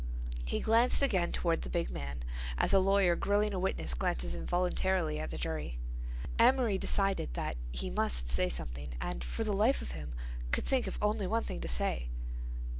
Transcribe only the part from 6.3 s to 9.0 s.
Amory decided that he must say something